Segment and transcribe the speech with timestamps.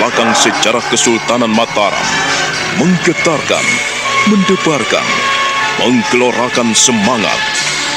[0.00, 2.08] belakang sejarah Kesultanan Mataram,
[2.80, 3.66] menggetarkan,
[4.32, 5.04] mendebarkan,
[5.76, 7.36] menggelorakan semangat,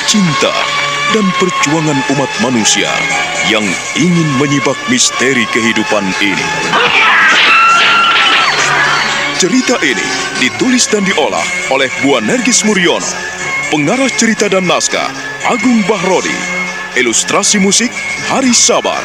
[0.03, 0.51] cinta,
[1.15, 2.91] dan perjuangan umat manusia
[3.47, 3.63] yang
[3.95, 6.47] ingin menyibak misteri kehidupan ini.
[9.39, 10.07] Cerita ini
[10.43, 13.07] ditulis dan diolah oleh Buan Nergis Muriono,
[13.71, 15.07] pengarah cerita dan naskah
[15.47, 16.35] Agung Bahrodi,
[16.99, 17.95] ilustrasi musik
[18.27, 18.99] Hari Sabar,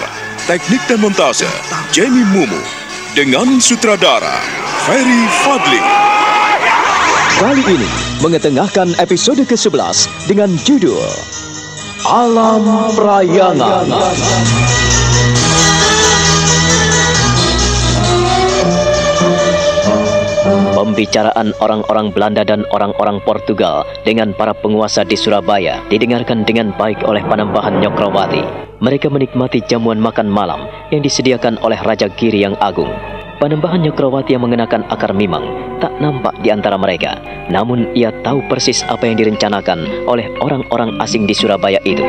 [0.50, 1.46] teknik dan montase
[1.94, 2.77] Jamie Mumu,
[3.18, 4.38] dengan sutradara
[4.86, 5.82] Ferry Fadli.
[7.34, 7.90] Kali ini
[8.22, 11.02] mengetengahkan episode ke-11 dengan judul
[12.06, 13.90] Alam Prayangan.
[20.78, 27.26] Pembicaraan orang-orang Belanda dan orang-orang Portugal dengan para penguasa di Surabaya didengarkan dengan baik oleh
[27.26, 28.67] Panembahan Nyokrawati.
[28.78, 32.90] Mereka menikmati jamuan makan malam yang disediakan oleh Raja Giri yang agung.
[33.42, 35.46] Panembahan Nyokrawati yang mengenakan akar mimang
[35.82, 37.18] tak nampak di antara mereka.
[37.50, 42.02] Namun ia tahu persis apa yang direncanakan oleh orang-orang asing di Surabaya itu.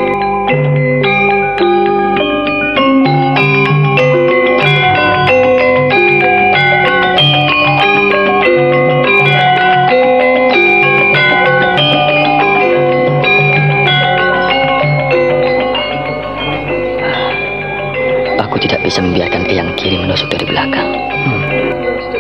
[18.90, 20.90] Bisa membiarkan Eyang Kiri menusuk dari belakang.
[21.14, 21.46] Hmm.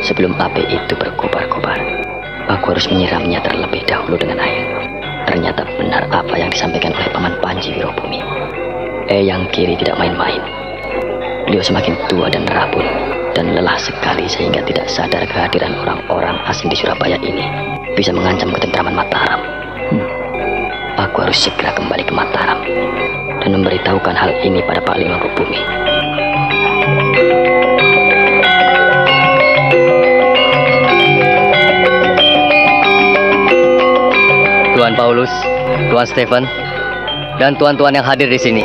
[0.05, 1.81] Sebelum api itu berkobar-kobar,
[2.45, 4.69] aku harus menyiramnya terlebih dahulu dengan air.
[5.25, 8.21] Ternyata benar apa yang disampaikan oleh Paman Panji Wirobumi.
[9.09, 10.37] Eyang Kiri tidak main-main.
[11.49, 12.85] Beliau semakin tua dan rabun
[13.33, 17.49] dan lelah sekali sehingga tidak sadar kehadiran orang-orang asing di Surabaya ini
[17.97, 19.41] bisa mengancam ketentraman Mataram.
[19.89, 20.05] Hmm.
[21.01, 22.61] Aku harus segera kembali ke Mataram
[23.41, 25.88] dan memberitahukan hal ini pada Pak Lima Bumi.
[34.79, 35.27] Tuan Paulus,
[35.91, 36.47] Tuan Stephen,
[37.35, 38.63] dan tuan-tuan yang hadir di sini.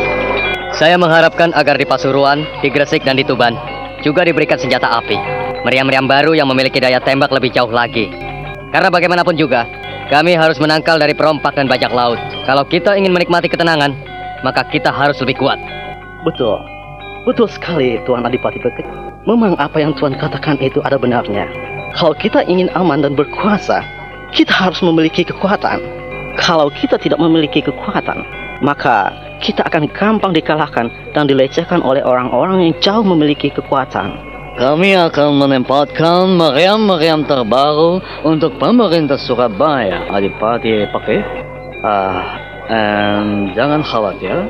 [0.71, 3.59] Saya mengharapkan agar di Pasuruan, di Gresik, dan di Tuban
[4.07, 5.19] juga diberikan senjata api.
[5.67, 8.15] Meriam-meriam baru yang memiliki daya tembak lebih jauh lagi.
[8.71, 9.67] Karena bagaimanapun juga,
[10.07, 12.23] kami harus menangkal dari perompak dan bajak laut.
[12.47, 13.91] Kalau kita ingin menikmati ketenangan,
[14.47, 15.59] maka kita harus lebih kuat.
[16.23, 16.63] Betul.
[17.27, 18.87] Betul sekali Tuan Adipati Bekik.
[19.27, 21.51] Memang apa yang Tuan katakan itu ada benarnya.
[21.99, 23.83] Kalau kita ingin aman dan berkuasa,
[24.31, 26.04] kita harus memiliki kekuatan.
[26.39, 28.27] Kalau kita tidak memiliki kekuatan,
[28.63, 34.17] maka kita akan gampang dikalahkan dan dilecehkan oleh orang-orang yang jauh memiliki kekuatan.
[34.55, 41.19] Kami akan menempatkan meriam-meriam terbaru untuk pemerintah Surabaya, Adipati Pakai.
[41.83, 42.39] Ah,
[42.71, 44.47] em, jangan khawatir.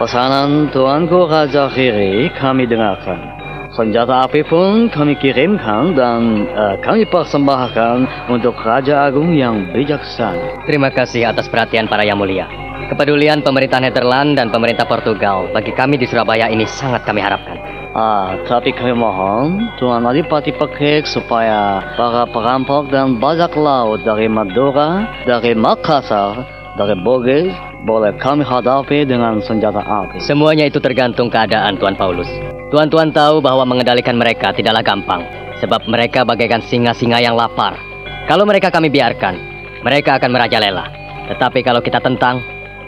[0.00, 3.41] Pesanan Tuanku Raja Khiri kami dengarkan.
[3.72, 10.68] Senjata api pun kami kirimkan dan eh, kami persembahkan untuk Raja Agung yang bijaksana.
[10.68, 12.44] Terima kasih atas perhatian para yang mulia.
[12.92, 17.56] Kepedulian pemerintah Nederland dan pemerintah Portugal bagi kami di Surabaya ini sangat kami harapkan.
[17.96, 25.24] Ah, tapi kami mohon Tuan Adipati Pekik supaya para perampok dan bajak laut dari Madura,
[25.24, 27.52] dari Makassar, dari Bugis
[27.84, 30.22] boleh kami hadapi dengan senjata api.
[30.24, 32.28] Semuanya itu tergantung keadaan Tuan Paulus.
[32.72, 35.22] Tuan-tuan tahu bahwa mengendalikan mereka tidaklah gampang,
[35.60, 37.76] sebab mereka bagaikan singa-singa yang lapar.
[38.24, 39.36] Kalau mereka kami biarkan,
[39.84, 40.88] mereka akan merajalela.
[41.28, 42.40] Tetapi kalau kita tentang,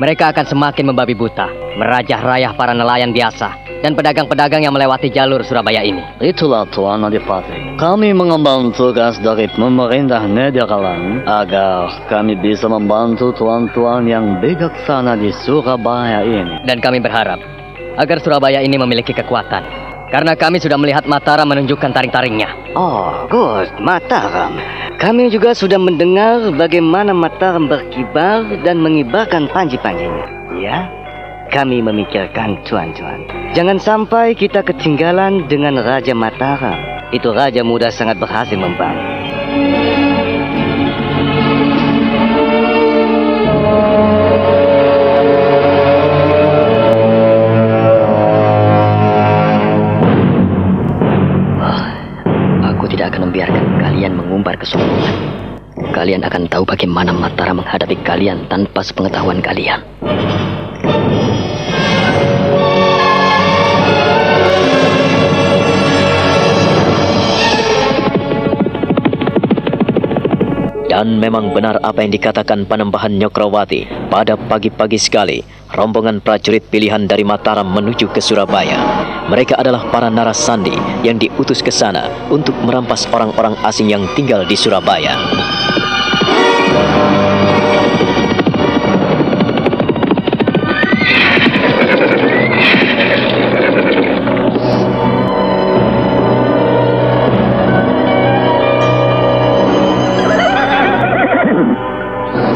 [0.03, 1.47] mereka akan semakin membabi buta,
[1.78, 6.03] merajah rayah para nelayan biasa, dan pedagang-pedagang yang melewati jalur Surabaya ini.
[6.19, 7.78] Itulah Tuan Adipati.
[7.78, 16.26] Kami mengemban tugas dari pemerintah Nederland agar kami bisa membantu tuan-tuan yang bijaksana di Surabaya
[16.26, 16.66] ini.
[16.66, 17.38] Dan kami berharap
[17.94, 19.94] agar Surabaya ini memiliki kekuatan.
[20.12, 22.76] Karena kami sudah melihat Mataram menunjukkan taring-taringnya.
[22.76, 24.56] Oh, good, Mataram.
[25.00, 30.26] Kami juga sudah mendengar bagaimana Mataram berkibar dan mengibarkan panji-panjinya.
[30.55, 30.87] Ya,
[31.55, 33.26] kami memikirkan cuan-cuan.
[33.55, 36.78] Jangan sampai kita ketinggalan dengan Raja Mataram.
[37.14, 39.13] Itu raja muda sangat berhasil membangun.
[56.04, 59.80] Kalian akan tahu bagaimana Mataram menghadapi kalian tanpa sepengetahuan kalian.
[70.92, 74.12] Dan memang benar apa yang dikatakan Panembahan Nyokrawati.
[74.12, 75.40] Pada pagi-pagi sekali,
[75.72, 78.76] rombongan prajurit pilihan dari Mataram menuju ke Surabaya.
[79.32, 84.52] Mereka adalah para narasandi yang diutus ke sana untuk merampas orang-orang asing yang tinggal di
[84.52, 85.16] Surabaya.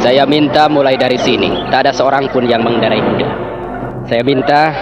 [0.08, 3.28] Saya minta mulai dari sini, tak ada seorang pun yang mengendarai kuda.
[4.08, 4.74] Saya minta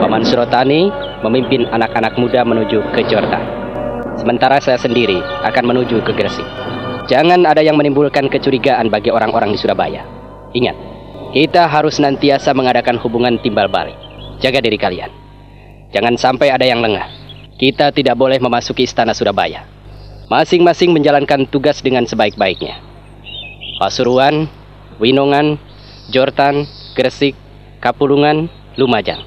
[0.00, 0.88] Paman Surotani
[1.20, 3.42] memimpin anak-anak muda menuju ke Jordan.
[4.16, 6.46] Sementara saya sendiri akan menuju ke Gresik.
[7.12, 10.00] Jangan ada yang menimbulkan kecurigaan bagi orang-orang di Surabaya.
[10.56, 10.72] Ingat,
[11.36, 14.00] kita harus nantiasa mengadakan hubungan timbal balik.
[14.40, 15.12] Jaga diri kalian.
[15.92, 17.04] Jangan sampai ada yang lengah.
[17.60, 19.68] Kita tidak boleh memasuki istana Surabaya.
[20.32, 22.80] Masing-masing menjalankan tugas dengan sebaik-baiknya.
[23.76, 24.48] Pasuruan,
[24.96, 25.60] Winongan,
[26.08, 26.64] Jortan,
[26.96, 27.36] Gresik,
[27.84, 28.48] Kapulungan,
[28.80, 29.20] Lumajang.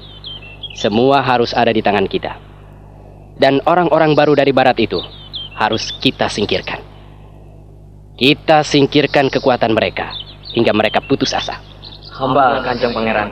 [0.74, 2.34] Semua harus ada di tangan kita.
[3.38, 4.98] Dan orang-orang baru dari barat itu
[5.54, 6.85] harus kita singkirkan.
[8.16, 10.08] Kita singkirkan kekuatan mereka
[10.56, 11.60] hingga mereka putus asa.
[12.16, 13.28] Hamba Kanjeng Pangeran.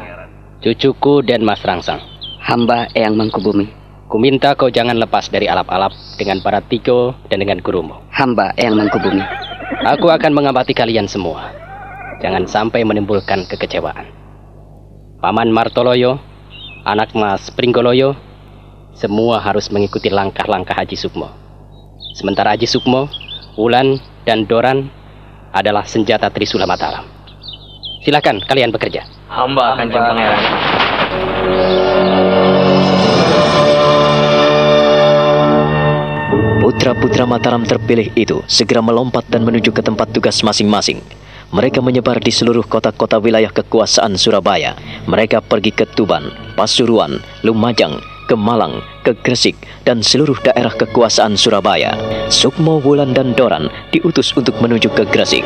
[0.61, 2.05] Cucuku dan Mas Rangsang.
[2.45, 3.65] Hamba Eyang Mangkubumi.
[4.13, 7.97] Kuminta kau jangan lepas dari alap-alap dengan para tiko dan dengan gurumu.
[8.13, 9.25] Hamba Eyang Mangkubumi.
[9.89, 11.49] Aku akan mengamati kalian semua.
[12.21, 14.05] Jangan sampai menimbulkan kekecewaan.
[15.25, 16.21] Paman Martoloyo,
[16.85, 18.21] anak Mas Pringgoloyo,
[18.93, 21.33] semua harus mengikuti langkah-langkah Haji Sukmo.
[22.21, 23.09] Sementara Haji Sukmo,
[23.57, 24.88] Wulan, dan Doran
[25.55, 27.06] adalah senjata Trisula Mataram.
[28.05, 29.06] Silakan kalian bekerja.
[29.32, 30.43] Hamba Kanjeng Pangeran.
[36.61, 41.00] Putra-putra Mataram terpilih itu segera melompat dan menuju ke tempat tugas masing-masing.
[41.55, 44.75] Mereka menyebar di seluruh kota-kota wilayah kekuasaan Surabaya.
[45.06, 46.29] Mereka pergi ke Tuban,
[46.59, 49.55] Pasuruan, Lumajang, ke Malang, ke Gresik,
[49.85, 51.94] dan seluruh daerah kekuasaan Surabaya.
[52.32, 55.44] Sukmo, Wulan, dan Doran diutus untuk menuju ke Gresik.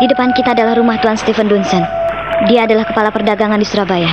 [0.00, 1.84] Di depan kita adalah rumah Tuan Stephen Dunson.
[2.48, 4.08] Dia adalah kepala perdagangan di Surabaya.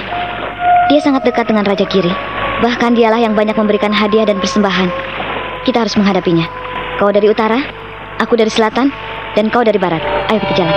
[0.91, 2.11] Dia sangat dekat dengan Raja Kiri.
[2.59, 4.91] Bahkan dialah yang banyak memberikan hadiah dan persembahan.
[5.63, 6.43] Kita harus menghadapinya.
[6.99, 7.63] Kau dari utara,
[8.19, 8.91] aku dari selatan,
[9.31, 10.03] dan kau dari barat.
[10.27, 10.75] Ayo kita jalan.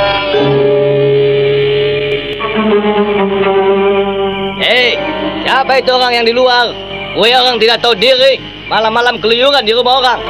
[4.63, 4.95] Hei,
[5.43, 6.71] siapa itu orang yang di luar?
[7.19, 8.39] Gue orang tidak tahu diri,
[8.71, 10.21] malam-malam keluyuran di rumah orang.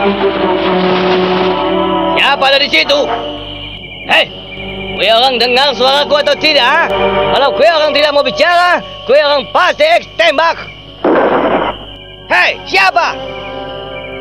[2.16, 3.00] Siapa ada di situ?
[5.00, 6.92] Gue orang dengar suaraku atau tidak?
[7.32, 10.60] Kalau gue orang tidak mau bicara, gue orang pasti tembak.
[12.28, 13.16] Hei, siapa?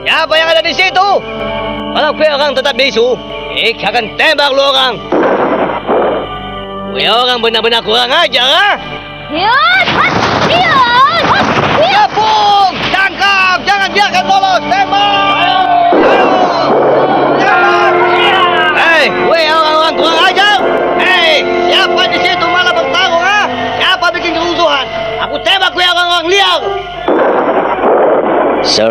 [0.08, 1.08] Siapa yang ada di situ?
[1.92, 3.20] Kalau gue orang tetap bisu,
[3.60, 4.96] X akan tembak lu orang.
[6.96, 8.70] Gue orang benar-benar kurang ajar, ha?
[9.36, 10.89] Yun!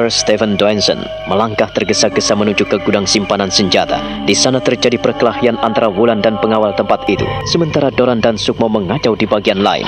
[0.09, 4.01] Sir Stephen Dwenson melangkah tergesa-gesa menuju ke gudang simpanan senjata.
[4.25, 7.29] Di sana terjadi perkelahian antara Wulan dan pengawal tempat itu.
[7.45, 9.85] Sementara Doran dan Sukmo mengacau di bagian lain.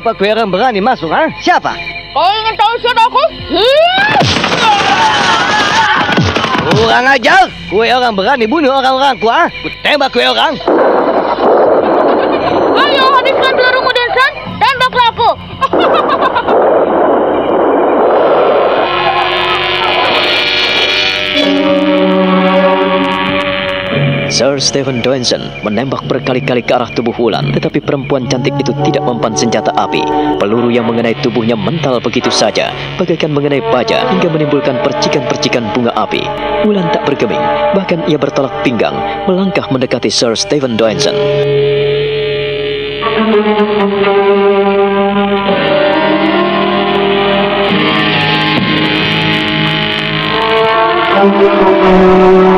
[0.00, 1.28] Siapa kue yang berani masuk, ha?
[1.44, 1.76] Siapa?
[2.16, 3.24] Kau ingin tahu siapa aku?
[6.72, 7.44] Kurang ajar!
[7.68, 9.52] Kue orang berani bunuh orang-orangku, ha?
[9.60, 10.56] Ku tembak kue orang!
[24.60, 29.72] Stephen Doenson menembak berkali-kali ke arah tubuh Wulan, tetapi perempuan cantik itu tidak mempan senjata
[29.72, 30.04] api.
[30.36, 32.68] Peluru yang mengenai tubuhnya mental begitu saja,
[33.00, 36.20] bagaikan mengenai baja hingga menimbulkan percikan-percikan bunga api.
[36.68, 37.40] Wulan tak bergeming,
[37.72, 38.92] bahkan ia bertolak pinggang,
[39.24, 41.16] melangkah mendekati Sir Stephen Doenson.
[51.20, 52.49] Malam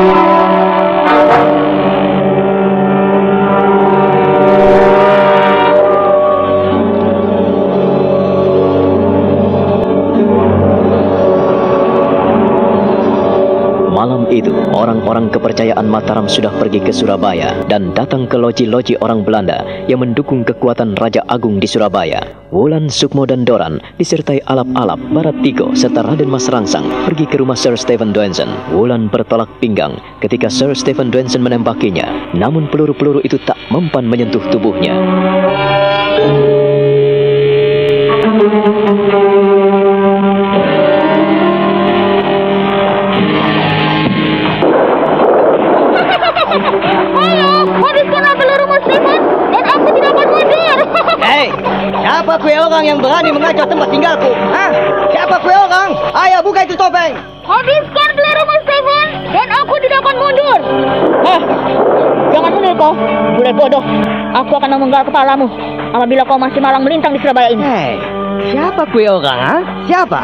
[14.83, 20.43] orang-orang kepercayaan Mataram sudah pergi ke Surabaya dan datang ke loji-loji orang Belanda yang mendukung
[20.43, 22.19] kekuatan Raja Agung di Surabaya.
[22.51, 27.55] Wulan, Sukmo, dan Doran disertai alap-alap, Barat Tigo, serta Raden Mas Rangsang pergi ke rumah
[27.55, 28.51] Sir Stephen Doenson.
[28.75, 34.93] Wulan bertolak pinggang ketika Sir Stephen Doenson menembakinya, namun peluru-peluru itu tak mempan menyentuh tubuhnya.
[52.13, 54.29] Siapa kue orang yang berani mengacau tempat tinggalku?
[54.53, 54.69] Hah?
[55.09, 55.97] Siapa kue orang?
[56.13, 57.17] Ayo buka itu topeng.
[57.41, 60.59] Habiskan pelurumu, Stephen, dan aku tidak akan mundur.
[61.25, 61.41] Eh,
[62.29, 62.93] jangan mundur kau,
[63.33, 63.83] bule bodoh.
[64.37, 65.49] Aku akan memenggal kepalamu
[65.89, 67.65] apabila kau masih malang melintang di Surabaya ini.
[67.65, 67.97] Hei,
[68.53, 69.39] siapa kue orang?
[69.41, 69.57] Ha?
[69.89, 70.21] Siapa?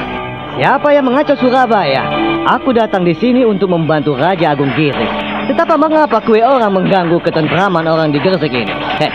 [0.62, 2.06] Siapa yang mengacau Surabaya?
[2.54, 5.10] Aku datang di sini untuk membantu Raja Agung Giri.
[5.50, 8.74] Tetapi mengapa kue orang mengganggu ketentraman orang di Gresik ini?
[9.02, 9.10] Hei,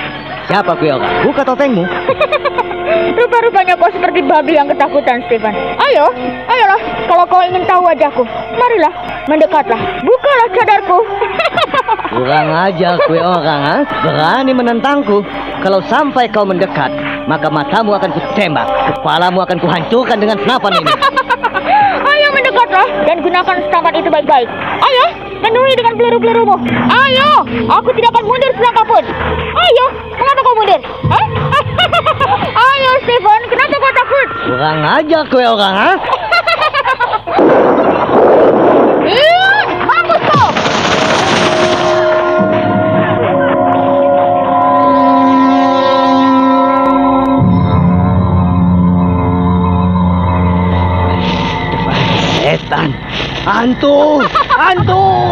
[0.48, 1.24] siapa kue orang?
[1.24, 1.84] Buka topengmu.
[3.18, 5.54] Rupa-rupanya kau seperti babi yang ketakutan, Stephen.
[5.80, 6.12] Ayo,
[6.46, 6.80] ayolah.
[7.08, 8.22] Kalau kau ingin tahu wajahku,
[8.56, 8.92] marilah,
[9.26, 9.80] mendekatlah.
[10.04, 10.98] Bukalah cadarku.
[12.14, 13.76] Kurang ajar kue orang, ha?
[14.04, 15.24] Berani menentangku.
[15.64, 16.92] Kalau sampai kau mendekat,
[17.24, 20.92] maka matamu akan kutembak, kepalamu akan kuhancurkan dengan senapan ini.
[22.12, 24.48] Ayo mendekatlah dan gunakan senapan itu baik-baik.
[24.84, 25.06] Ayo,
[25.44, 26.56] penuhi dengan peluru-pelurumu.
[26.88, 27.30] Ayo,
[27.68, 28.84] aku tidak akan mundur selangkah.
[29.52, 29.86] Ayo,
[30.16, 30.80] kenapa kau mundur?
[31.12, 31.26] Hah?
[32.72, 34.28] Ayo, Stephen, kenapa kau takut?
[34.48, 35.92] Kurang ajar kue orang, ha?
[40.24, 40.48] Kau!
[52.44, 52.92] Setan,
[53.44, 54.20] hantu,
[54.56, 55.23] hantu.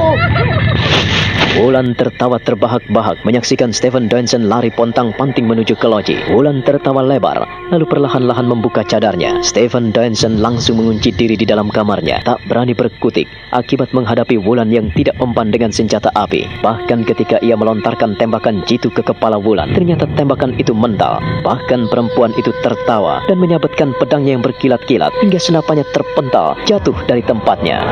[1.63, 6.19] Wulan tertawa terbahak-bahak menyaksikan Stephen Doenson lari pontang-panting menuju ke loji.
[6.35, 9.39] Wulan tertawa lebar, lalu perlahan-lahan membuka cadarnya.
[9.47, 14.91] Stephen Doenson langsung mengunci diri di dalam kamarnya, tak berani berkutik akibat menghadapi Wulan yang
[14.99, 16.51] tidak mempan dengan senjata api.
[16.67, 21.23] Bahkan ketika ia melontarkan tembakan jitu ke kepala Wulan, ternyata tembakan itu mental.
[21.47, 27.87] Bahkan perempuan itu tertawa dan menyabetkan pedangnya yang berkilat-kilat hingga senapannya terpental jatuh dari tempatnya.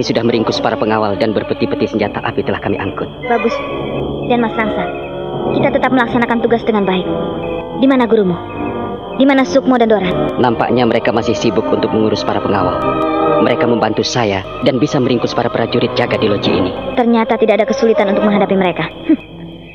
[0.00, 3.04] Kami sudah meringkus para pengawal dan berpeti-peti senjata api telah kami angkut.
[3.28, 3.52] Bagus.
[4.32, 4.88] Dan Mas Rangsa,
[5.52, 7.04] kita tetap melaksanakan tugas dengan baik.
[7.76, 8.32] Di mana gurumu?
[9.20, 10.40] Di mana Sukmo dan Doran?
[10.40, 12.80] Nampaknya mereka masih sibuk untuk mengurus para pengawal.
[13.44, 16.72] Mereka membantu saya dan bisa meringkus para prajurit jaga di loji ini.
[16.96, 18.88] Ternyata tidak ada kesulitan untuk menghadapi mereka.
[19.04, 19.20] Hm.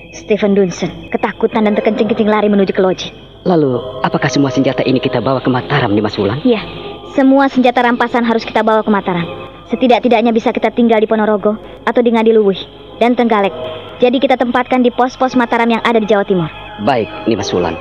[0.10, 3.14] Stephen Dunson, ketakutan dan terkencing-kencing lari menuju ke loji.
[3.46, 6.42] Lalu, apakah semua senjata ini kita bawa ke Mataram Mas Wulan?
[6.42, 6.66] Iya,
[7.14, 9.46] semua senjata rampasan harus kita bawa ke Mataram.
[9.66, 11.58] Setidak-tidaknya bisa kita tinggal di Ponorogo
[11.90, 12.60] atau di Ngadiluwih
[13.02, 13.54] dan Tenggalek.
[13.98, 16.52] Jadi kita tempatkan di pos-pos Mataram yang ada di Jawa Timur.
[16.86, 17.74] Baik, nih Mas Wulan.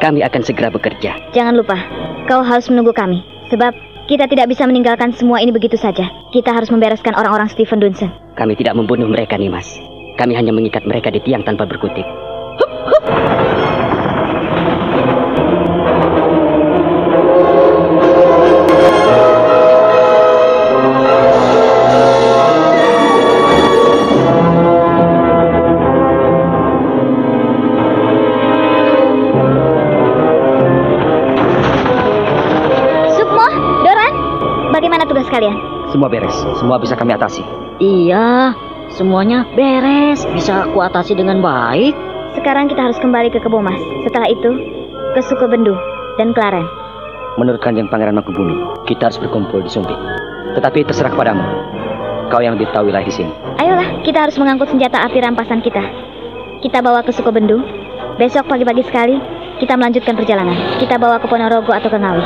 [0.00, 1.12] Kami akan segera bekerja.
[1.36, 1.76] Jangan lupa,
[2.24, 3.20] kau harus menunggu kami.
[3.52, 3.76] Sebab
[4.08, 6.08] kita tidak bisa meninggalkan semua ini begitu saja.
[6.34, 8.10] Kita harus membereskan orang-orang Stephen Dunson.
[8.34, 9.68] Kami tidak membunuh mereka nih Mas.
[10.18, 12.08] Kami hanya mengikat mereka di tiang tanpa berkutik.
[12.58, 13.49] Sukmo, Doran,
[35.90, 36.34] semua beres.
[36.58, 37.42] Semua bisa kami atasi.
[37.82, 38.54] Iya,
[38.94, 40.22] semuanya beres.
[40.30, 41.94] Bisa aku atasi dengan baik.
[42.38, 43.78] Sekarang kita harus kembali ke Kebomas.
[44.06, 44.50] Setelah itu,
[45.14, 45.74] ke Sukobendu
[46.16, 46.62] dan Klaren.
[47.38, 48.54] Menurut Kanjeng Pangeran Mangkubumi,
[48.86, 49.98] kita harus berkumpul di Sumpit.
[50.54, 51.42] Tetapi terserah kepadamu.
[52.30, 53.32] Kau yang lebih tahu wilayah di sini.
[53.58, 55.82] Ayolah, kita harus mengangkut senjata api rampasan kita.
[56.62, 57.58] Kita bawa ke Sukobendu.
[58.18, 59.18] Besok pagi-pagi sekali,
[59.58, 60.78] kita melanjutkan perjalanan.
[60.78, 62.24] Kita bawa ke Ponorogo atau ke Ngawi.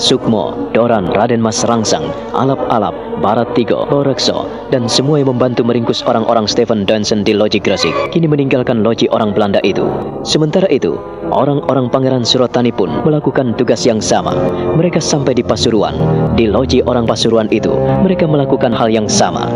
[0.00, 6.48] Sukmo, Doran, Raden Mas Rangsang, Alap-Alap, Barat Tigo, Borekso, dan semua yang membantu meringkus orang-orang
[6.48, 9.84] Stephen Dunson di Loji Gresik kini meninggalkan loji orang Belanda itu.
[10.24, 10.96] Sementara itu,
[11.28, 14.32] orang-orang Pangeran Surotani pun melakukan tugas yang sama.
[14.80, 15.92] Mereka sampai di Pasuruan.
[16.32, 19.52] Di loji orang Pasuruan itu, mereka melakukan hal yang sama.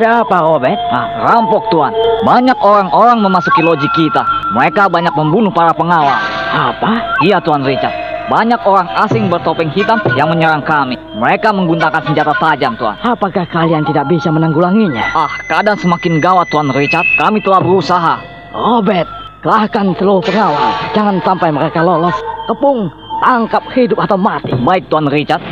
[0.00, 0.80] Ada apa Robert?
[0.88, 1.92] Ah, rampok tuan.
[2.24, 4.24] Banyak orang-orang memasuki loji kita.
[4.56, 6.16] Mereka banyak membunuh para pengawal.
[6.56, 7.20] Apa?
[7.20, 7.92] Iya tuan Richard.
[8.32, 10.96] Banyak orang asing bertopeng hitam yang menyerang kami.
[11.20, 12.96] Mereka menggunakan senjata tajam tuan.
[13.04, 15.04] Apakah kalian tidak bisa menanggulanginya?
[15.12, 17.04] Ah, keadaan semakin gawat tuan Richard.
[17.20, 18.14] Kami telah berusaha.
[18.56, 19.08] Robert,
[19.44, 20.72] kerahkan seluruh pengawal.
[20.96, 22.16] Jangan sampai mereka lolos.
[22.48, 22.88] Kepung,
[23.20, 24.56] tangkap hidup atau mati.
[24.56, 25.44] Baik tuan Richard.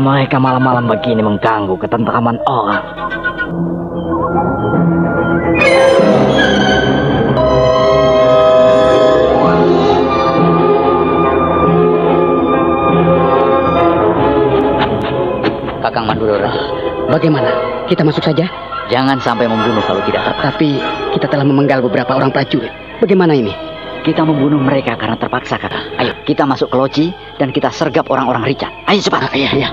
[0.00, 2.84] Mereka malam-malam begini mengganggu ketentraman orang?
[15.84, 16.62] Kakang Manduro Raja.
[17.12, 17.50] Bagaimana?
[17.84, 18.48] Kita masuk saja?
[18.88, 20.50] Jangan sampai membunuh kalau tidak terpaksa.
[20.50, 20.70] Tapi
[21.14, 22.70] kita telah memenggal beberapa orang prajurit.
[22.98, 23.52] Bagaimana ini?
[24.00, 26.00] Kita membunuh mereka karena terpaksa, kakak.
[26.00, 28.72] Ayo, kita masuk ke loji dan kita sergap orang-orang Richard.
[28.88, 29.28] Ayo cepat.
[29.28, 29.68] Ah, iya, iya.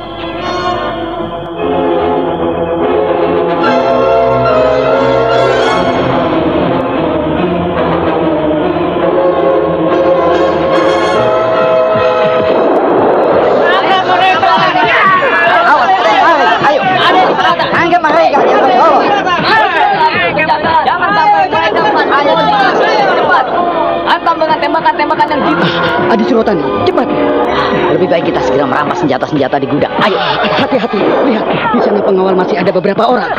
[28.07, 29.91] Lebih baik kita segera merampas senjata-senjata di gudang.
[29.99, 30.15] Ayo.
[30.63, 30.95] Hati-hati.
[31.27, 31.43] Lihat,
[31.75, 33.35] di sana pengawal masih ada beberapa orang.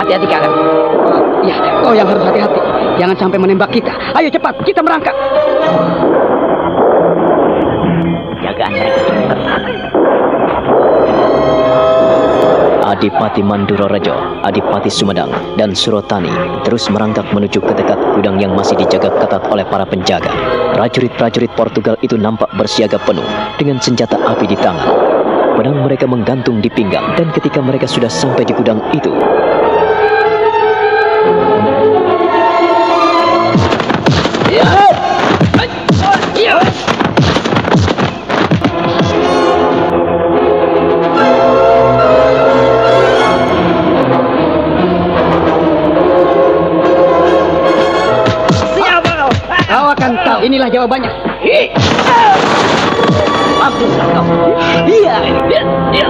[0.00, 0.52] Hati-hati kakak.
[1.44, 2.60] Ya, kau yang harus hati-hati.
[2.96, 3.92] Jangan sampai menembak kita.
[4.16, 5.12] Ayo cepat, kita merangkak.
[13.04, 15.28] Adipati Manduro Rejo, Adipati Sumedang,
[15.60, 16.32] dan Surotani
[16.64, 20.32] terus merangkak menuju ke dekat gudang yang masih dijaga ketat oleh para penjaga.
[20.72, 23.28] Prajurit-prajurit Portugal itu nampak bersiaga penuh
[23.60, 24.88] dengan senjata api di tangan.
[25.52, 29.12] Pedang mereka menggantung di pinggang dan ketika mereka sudah sampai di gudang itu,
[34.64, 34.83] Kau
[50.64, 51.12] Inilah jawabannya.
[53.60, 54.24] Mampuslah kau.
[54.88, 55.16] Iya.
[55.92, 56.08] Iya.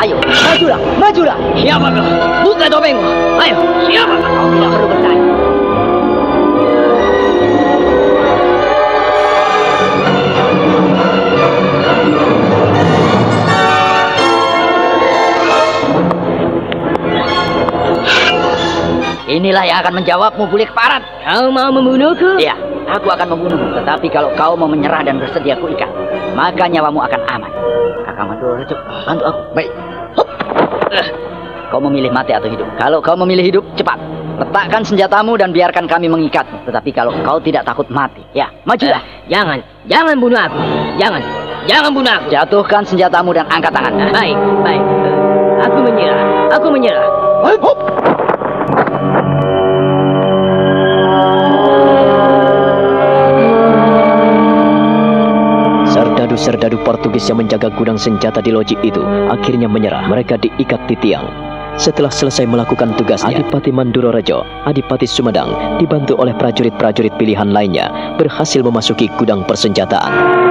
[0.00, 1.36] Ayo, majulah, majulah.
[1.60, 2.08] Siapa kau?
[2.48, 3.04] Buka topengmu.
[3.36, 4.16] Ayo, siapa?
[4.16, 5.24] Kau tidak perlu bertanya.
[19.26, 21.04] Inilah yang akan menjawabmu, bulik parat.
[21.28, 22.40] Kau mau membunuhku?
[22.40, 22.56] Iya,
[22.88, 23.74] aku akan membunuhmu.
[23.82, 25.90] Tetapi kalau kau mau menyerah dan bersedia kuikat,
[26.34, 27.50] maka nyawamu akan aman.
[28.06, 29.40] Kakak Mandor, Rejo, bantu aku.
[29.54, 29.70] Baik.
[30.16, 30.28] Hup.
[30.94, 31.08] Eh,
[31.66, 32.66] Kau memilih mati atau hidup?
[32.78, 33.98] Kalau kau memilih hidup, cepat.
[34.38, 36.62] Letakkan senjatamu dan biarkan kami mengikatmu.
[36.62, 39.02] Tetapi kalau kau tidak takut mati, ya, majulah.
[39.26, 39.58] Jangan,
[39.90, 40.60] jangan bunuh aku.
[40.94, 41.22] Jangan,
[41.66, 42.26] jangan bunuh aku.
[42.30, 43.92] Jatuhkan senjatamu dan angkat tangan.
[44.14, 44.82] Baik, baik.
[45.66, 46.26] Aku menyerah.
[46.54, 47.08] Aku menyerah.
[47.42, 47.85] Serdadu-serdadu
[56.86, 60.06] Portugis yang menjaga gudang senjata di loji itu akhirnya menyerah.
[60.06, 61.26] Mereka diikat di tiang.
[61.76, 68.62] Setelah selesai melakukan tugasnya, Adipati Manduro Rejo, Adipati Sumedang, dibantu oleh prajurit-prajurit pilihan lainnya, berhasil
[68.62, 70.45] memasuki gudang persenjataan.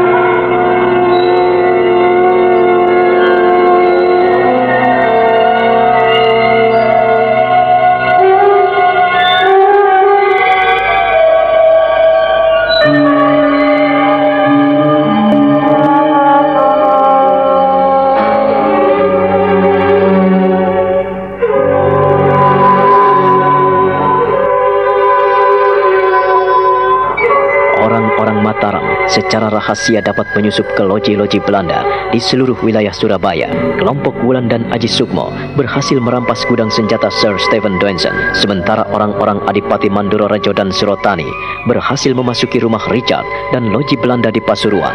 [29.15, 33.47] Secara rahasia dapat menyusup ke loji-loji Belanda di seluruh wilayah Surabaya.
[33.79, 39.87] Kelompok Wulan dan Aji Sukmo berhasil merampas gudang senjata Sir Stephen Doenson, sementara orang-orang Adipati
[39.87, 41.27] Manduro Rejo dan Surotani
[41.63, 43.23] berhasil memasuki rumah Richard
[43.55, 44.91] dan loji Belanda di Pasuruan.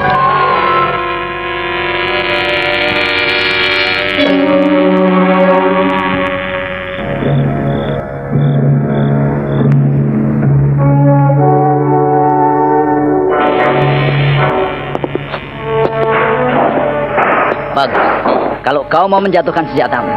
[17.75, 18.03] Bagus.
[18.67, 20.15] Kalau kau mau menjatuhkan senjatamu,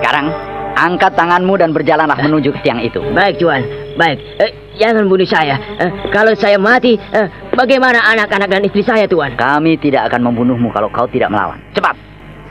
[0.00, 0.32] sekarang
[0.78, 3.02] angkat tanganmu dan berjalanlah menuju ke tiang itu.
[3.12, 3.62] Baik, Tuan.
[3.98, 4.18] Baik.
[4.40, 5.60] Eh, jangan bunuh saya.
[5.78, 9.36] Eh, kalau saya mati, eh, bagaimana anak-anak dan istri saya, Tuan?
[9.36, 11.60] Kami tidak akan membunuhmu kalau kau tidak melawan.
[11.76, 11.96] Cepat.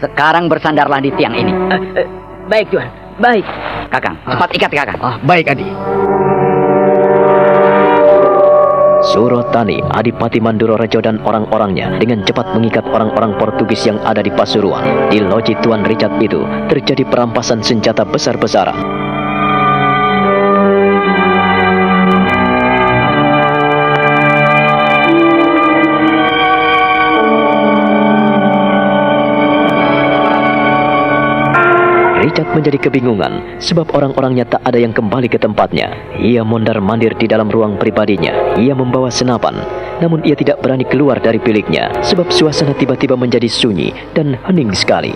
[0.02, 1.52] Sekarang bersandarlah di tiang ini.
[1.52, 2.08] Eh, eh,
[2.46, 2.90] baik, Tuan.
[3.18, 3.46] Baik.
[3.92, 5.00] Kakang, cepat ikat Kakang.
[5.04, 5.68] Ah, baik, Adi.
[9.12, 15.12] Surotani, Adipati Manduro Rejo dan orang-orangnya dengan cepat mengikat orang-orang Portugis yang ada di Pasuruan.
[15.12, 19.01] Di loji Tuan Richard itu terjadi perampasan senjata besar-besaran.
[32.32, 36.16] Richard menjadi kebingungan sebab orang-orangnya tak ada yang kembali ke tempatnya.
[36.16, 38.56] Ia mondar-mandir di dalam ruang pribadinya.
[38.56, 39.60] Ia membawa senapan,
[40.00, 45.12] namun ia tidak berani keluar dari biliknya sebab suasana tiba-tiba menjadi sunyi dan hening sekali.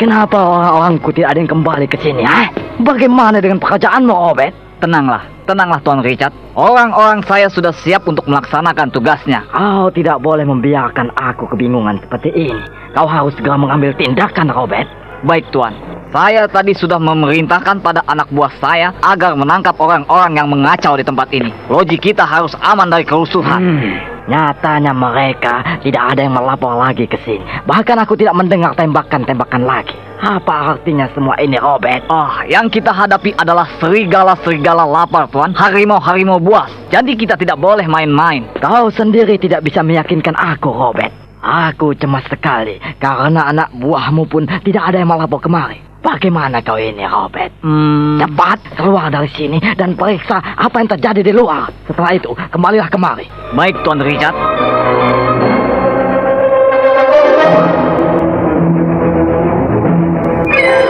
[0.00, 2.24] Kenapa orang-orangku tidak ada yang kembali ke sini?
[2.24, 2.48] Ha?
[2.80, 4.67] Bagaimana dengan pekerjaanmu, Obed?
[4.78, 6.30] Tenanglah, tenanglah Tuan Richard.
[6.54, 9.42] Orang-orang saya sudah siap untuk melaksanakan tugasnya.
[9.50, 12.62] Kau tidak boleh membiarkan aku kebingungan seperti ini.
[12.94, 14.86] Kau harus segera mengambil tindakan, Robert.
[15.26, 15.74] Baik Tuan,
[16.14, 21.26] saya tadi sudah memerintahkan pada anak buah saya agar menangkap orang-orang yang mengacau di tempat
[21.34, 21.50] ini.
[21.66, 23.58] Loji kita harus aman dari kerusuhan.
[23.58, 23.98] Hmm,
[24.30, 27.42] nyatanya mereka tidak ada yang melapor lagi ke sini.
[27.66, 29.98] Bahkan aku tidak mendengar tembakan-tembakan lagi.
[30.18, 32.02] Apa artinya semua ini, Robert?
[32.10, 35.54] Ah, yang kita hadapi adalah serigala-serigala lapar, Tuan.
[35.54, 36.66] Harimau-harimau buas.
[36.90, 38.50] Jadi kita tidak boleh main-main.
[38.58, 41.14] Kau sendiri tidak bisa meyakinkan aku, Robert.
[41.38, 45.78] Aku cemas sekali karena anak buahmu pun tidak ada yang melapor kemari.
[46.02, 47.54] Bagaimana kau ini, Robert?
[47.62, 51.70] Hmm, Cepat keluar dari sini dan periksa apa yang terjadi di luar.
[51.86, 53.26] Setelah itu, kembalilah kemari.
[53.54, 54.34] baik Tuan Richard.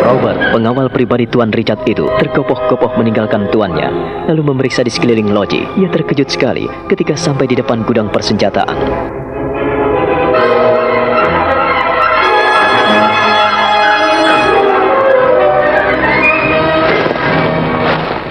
[0.09, 3.93] Robert, pengawal pribadi Tuan Richard itu, tergopoh-gopoh meninggalkan tuannya,
[4.25, 5.69] lalu memeriksa di sekeliling loji.
[5.77, 8.73] Ia terkejut sekali ketika sampai di depan gudang persenjataan.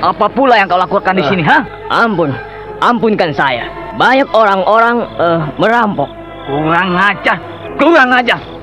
[0.02, 1.62] Apa pula yang kau lakukan di sini, ha?
[1.94, 2.34] Ampun,
[2.82, 3.70] ampunkan saya.
[4.02, 6.10] Banyak orang-orang eh, merampok.
[6.50, 7.38] Kurang ajar,
[7.78, 8.57] kurang ajar.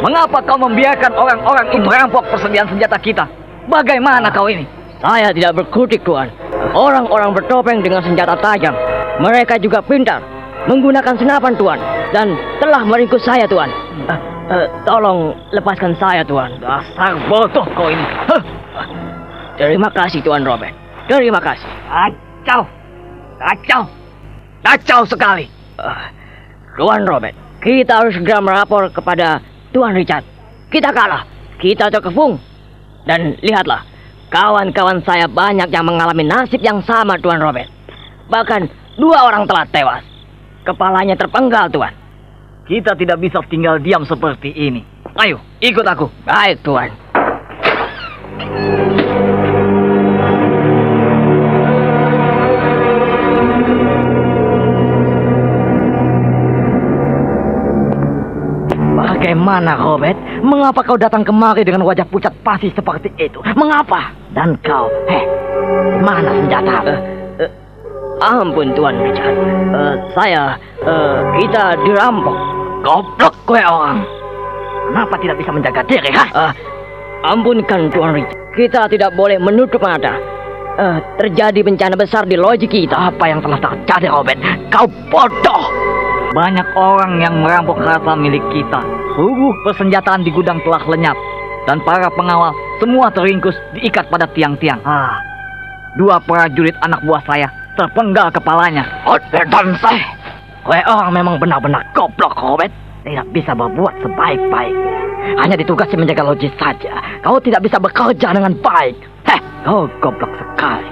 [0.00, 3.24] Mengapa kau membiarkan orang-orang itu merampok persediaan senjata kita?
[3.68, 4.64] Bagaimana kau ini?
[5.00, 6.28] Saya tidak berkutik, Tuan.
[6.72, 8.72] Orang-orang bertopeng dengan senjata tajam.
[9.20, 10.24] Mereka juga pintar.
[10.68, 11.80] Menggunakan senapan, Tuan.
[12.16, 13.68] Dan telah meringkus saya, Tuan.
[14.08, 14.20] Eh,
[14.56, 16.52] eh, tolong lepaskan saya, Tuan.
[16.60, 18.04] Dasar bodoh kau ini.
[18.28, 18.42] Huh.
[19.60, 20.72] Terima kasih, Tuan Robert.
[21.08, 21.68] Terima kasih.
[21.88, 22.64] Kacau,
[23.36, 23.82] kacau,
[24.64, 25.44] kacau sekali.
[25.76, 26.06] Eh,
[26.76, 30.26] Tuan Robert, kita harus segera melapor kepada Tuan Richard.
[30.70, 31.26] Kita kalah.
[31.58, 32.38] Kita terkepung.
[33.06, 33.86] Dan lihatlah,
[34.28, 37.70] kawan-kawan saya banyak yang mengalami nasib yang sama, Tuan Robert.
[38.30, 38.62] Bahkan
[38.98, 40.04] dua orang telah tewas.
[40.66, 41.94] Kepalanya terpenggal, Tuan.
[42.68, 44.86] Kita tidak bisa tinggal diam seperti ini.
[45.18, 46.06] Ayo, ikut aku.
[46.22, 46.90] Baik, Tuan.
[59.40, 60.20] Bagaimana, Robert?
[60.44, 63.40] Mengapa kau datang kemari dengan wajah pucat pasi seperti itu?
[63.56, 64.12] Mengapa?
[64.36, 65.24] Dan kau, heh,
[66.04, 66.76] mana senjata?
[66.84, 66.92] Uh,
[67.48, 67.50] uh,
[68.20, 69.32] ampun, Tuan Richard.
[69.72, 72.36] Uh, saya, uh, kita dirampok.
[72.84, 74.04] Goblok kue orang.
[74.92, 76.24] Kenapa tidak bisa menjaga diri, ha?
[76.36, 76.52] Uh,
[77.32, 78.36] ampunkan, Tuan Richard.
[78.52, 80.20] Kita tidak boleh menutup mata.
[80.76, 82.92] Uh, terjadi bencana besar di loji kita.
[82.92, 84.36] Apa yang telah terjadi, Robert?
[84.68, 85.64] Kau bodoh!
[86.36, 88.99] Banyak orang yang merampok harta milik kita.
[89.16, 91.18] Seluruh persenjataan di gudang telah lenyap.
[91.68, 94.80] Dan para pengawal semua teringkus diikat pada tiang-tiang.
[94.82, 95.20] Ah,
[95.94, 98.84] dua prajurit anak buah saya terpenggal kepalanya.
[99.32, 100.08] Dan saya,
[100.64, 102.72] kue orang memang benar-benar goblok, Robert.
[103.00, 104.98] Tidak bisa berbuat sebaik-baiknya.
[105.40, 107.00] Hanya ditugasi menjaga logis saja.
[107.24, 108.96] Kau tidak bisa bekerja dengan baik.
[109.24, 110.90] Heh, kau goblok sekali.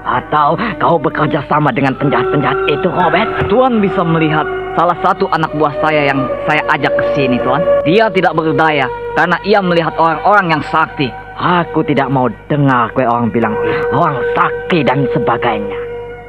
[0.00, 3.28] Atau kau bekerja sama dengan penjahat-penjahat itu, Robert?
[3.52, 7.62] Tuan bisa melihat salah satu anak buah saya yang saya ajak ke sini, Tuan.
[7.86, 8.86] Dia tidak berdaya
[9.18, 11.10] karena ia melihat orang-orang yang sakti.
[11.40, 13.56] Aku tidak mau dengar kue orang bilang
[13.96, 15.78] orang sakti dan sebagainya.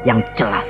[0.08, 0.64] Yang jelas,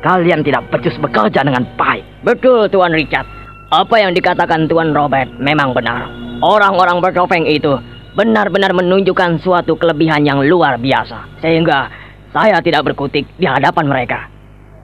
[0.00, 2.02] kalian tidak becus bekerja dengan baik.
[2.24, 3.28] Betul, Tuan Richard.
[3.68, 6.08] Apa yang dikatakan Tuan Robert memang benar.
[6.40, 7.76] Orang-orang bertopeng itu
[8.16, 11.40] benar-benar menunjukkan suatu kelebihan yang luar biasa.
[11.40, 11.88] Sehingga
[12.32, 14.28] saya tidak berkutik di hadapan mereka.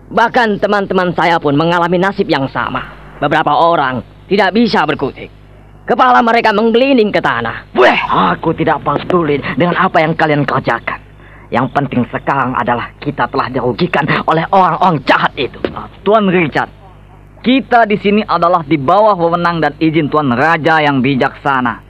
[0.08, 2.80] Bahkan teman-teman saya pun mengalami nasib yang sama.
[3.20, 5.28] Beberapa orang tidak bisa berkutik.
[5.88, 7.72] Kepala mereka menggelinding ke tanah.
[7.76, 11.00] Weh, aku tidak peduli dengan apa yang kalian kerjakan.
[11.48, 15.56] Yang penting sekarang adalah kita telah dirugikan oleh orang-orang jahat itu.
[16.04, 16.68] Tuan Richard,
[17.40, 21.80] kita di sini adalah di bawah wewenang dan izin Tuan Raja yang bijaksana.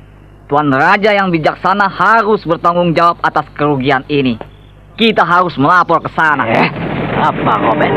[0.46, 4.38] Tuan Raja yang bijaksana harus bertanggung jawab atas kerugian ini.
[4.94, 6.46] Kita harus melapor ke sana.
[6.46, 6.68] Eh,
[7.18, 7.94] apa, Robert?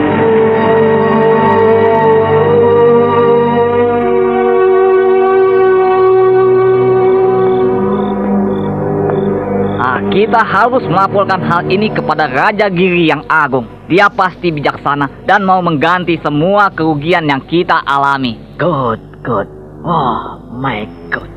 [9.82, 13.66] Nah, kita harus melaporkan hal ini kepada Raja Giri yang agung.
[13.90, 18.38] Dia pasti bijaksana dan mau mengganti semua kerugian yang kita alami.
[18.62, 19.50] Good, good.
[19.82, 21.30] Oh my god.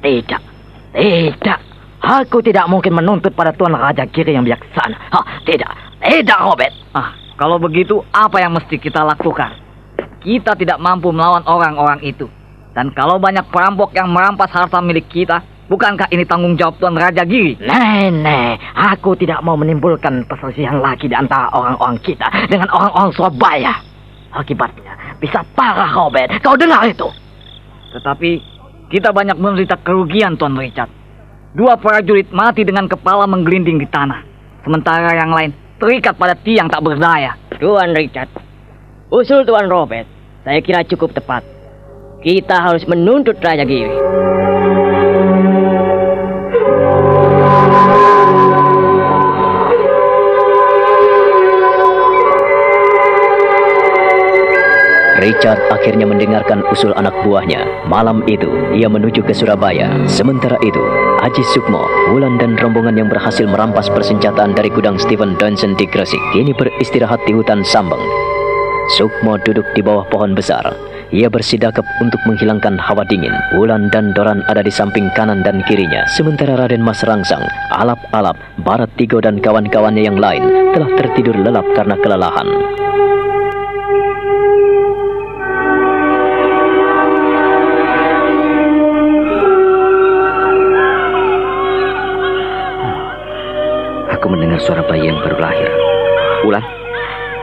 [0.00, 0.42] Tidak,
[0.96, 1.60] tidak.
[2.00, 4.96] Aku tidak mungkin menuntut pada Tuan Raja Giri yang bijaksana.
[5.12, 5.68] Ha, tidak,
[6.00, 6.72] tidak Robert.
[6.96, 9.56] Ah, kalau begitu apa yang mesti kita lakukan?
[10.20, 12.28] Kita tidak mampu melawan orang-orang itu.
[12.76, 15.40] Dan kalau banyak perampok yang merampas harta milik kita,
[15.72, 17.56] bukankah ini tanggung jawab Tuan Raja Giri?
[17.56, 23.72] Nenek, aku tidak mau menimbulkan perselisihan lagi di antara orang-orang kita dengan orang-orang Surabaya.
[24.36, 26.36] Akibatnya bisa parah Robert.
[26.44, 27.08] Kau dengar itu?
[27.96, 28.30] Tetapi
[28.92, 30.92] kita banyak menderita kerugian Tuan Richard.
[31.56, 34.28] Dua prajurit mati dengan kepala menggelinding di tanah.
[34.60, 37.34] Sementara yang lain terikat pada tiang tak berdaya.
[37.56, 38.28] Tuan Richard,
[39.08, 40.06] usul Tuan Robert,
[40.44, 41.42] saya kira cukup tepat.
[42.20, 43.96] Kita harus menuntut Raja Giri.
[55.20, 57.84] Richard akhirnya mendengarkan usul anak buahnya.
[57.84, 59.92] Malam itu, ia menuju ke Surabaya.
[60.08, 60.80] Sementara itu,
[61.20, 66.20] Aji Sukmo, Wulan dan rombongan yang berhasil merampas persenjataan dari gudang Stephen Johnson di Gresik,
[66.32, 68.00] kini beristirahat di hutan Sambeng.
[68.96, 70.64] Sukmo duduk di bawah pohon besar.
[71.10, 73.34] Ia bersidakap untuk menghilangkan hawa dingin.
[73.58, 76.06] Wulan dan Doran ada di samping kanan dan kirinya.
[76.06, 77.42] Sementara Raden Mas Rangsang,
[77.74, 82.46] Alap-Alap, Barat Tigo dan kawan-kawannya yang lain telah tertidur lelap karena kelelahan.
[94.60, 95.68] Mendengar suara bayi yang baru lahir.
[96.44, 96.64] Ulan?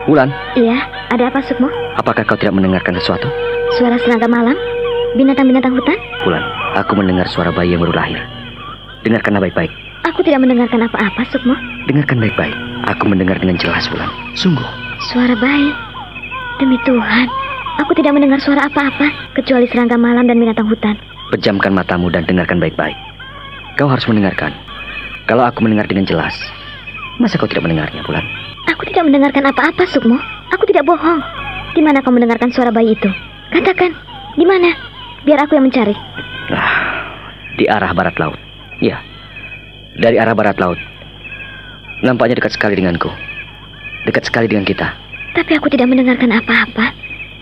[0.06, 0.28] Ulan?
[0.54, 0.78] Iya,
[1.10, 1.66] ada apa Sukmo?
[1.98, 3.26] Apakah kau tidak mendengarkan sesuatu?
[3.74, 4.54] Suara serangga malam?
[5.18, 5.98] Binatang-binatang hutan?
[6.22, 6.44] Ulan,
[6.78, 8.22] aku mendengar suara bayi yang baru lahir.
[9.02, 9.72] Dengarkanlah baik-baik.
[10.06, 11.58] Aku tidak mendengarkan apa-apa, Sukmo.
[11.90, 12.54] Dengarkan baik-baik.
[12.86, 14.10] Aku mendengar dengan jelas, Ulan.
[14.38, 14.68] Sungguh.
[15.10, 15.74] Suara bayi.
[16.62, 17.26] Demi Tuhan,
[17.82, 20.94] aku tidak mendengar suara apa-apa kecuali serangga malam dan binatang hutan.
[21.34, 22.94] Pejamkan matamu dan dengarkan baik-baik.
[23.74, 24.54] Kau harus mendengarkan.
[25.28, 26.34] Kalau aku mendengar dengan jelas,
[27.18, 28.24] masa kau tidak mendengarnya, Bulan?
[28.70, 30.18] Aku tidak mendengarkan apa-apa, Sukmo.
[30.54, 31.20] Aku tidak bohong.
[31.74, 33.10] Di mana kau mendengarkan suara bayi itu?
[33.52, 33.92] Katakan,
[34.38, 34.72] di mana?
[35.26, 35.94] Biar aku yang mencari.
[36.48, 36.70] Nah,
[37.58, 38.38] di arah barat laut.
[38.78, 39.02] Ya,
[39.98, 40.78] dari arah barat laut.
[42.06, 43.10] Nampaknya dekat sekali denganku.
[44.06, 44.94] Dekat sekali dengan kita.
[45.34, 46.94] Tapi aku tidak mendengarkan apa-apa.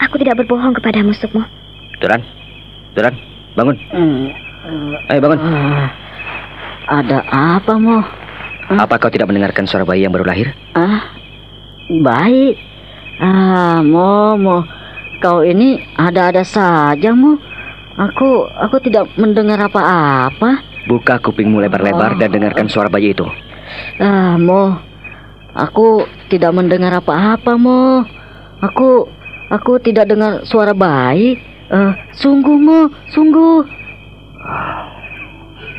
[0.08, 1.44] Aku tidak berbohong kepadamu, Sukmo.
[2.00, 2.20] Turan,
[2.96, 3.14] Turan,
[3.56, 3.76] bangun.
[5.12, 5.40] Ayo bangun.
[6.86, 8.25] Ada apa, Mo?
[8.68, 10.50] Apa kau tidak mendengarkan suara bayi yang baru lahir?
[10.74, 11.14] Ah,
[12.02, 12.58] baik.
[13.16, 14.66] Ah, Mo, Mo.
[15.18, 17.38] Kau ini ada-ada saja, Mo.
[17.96, 20.60] Aku aku tidak mendengar apa-apa.
[20.84, 22.18] Buka kupingmu lebar-lebar Oh.
[22.18, 23.24] dan dengarkan suara bayi itu.
[23.96, 24.82] Ah, Mo.
[25.56, 28.02] Aku tidak mendengar apa-apa, Mo.
[28.60, 29.06] Aku
[29.48, 31.38] aku tidak dengar suara bayi.
[31.66, 33.62] Eh, sungguh, Mo, sungguh.